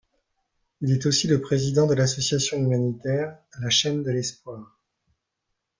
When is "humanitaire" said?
2.57-3.37